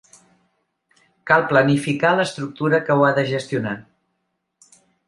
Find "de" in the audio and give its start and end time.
3.21-3.29